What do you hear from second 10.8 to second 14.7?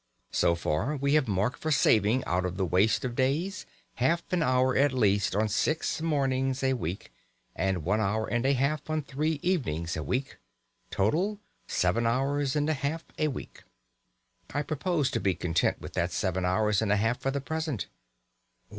Total, seven hours and a half a week. I